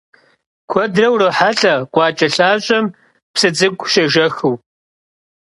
[0.71, 2.85] Kuedre vurohelh'e khuaç'e lhaş'em
[3.33, 4.55] psı ts'ık'u şêjjexıu.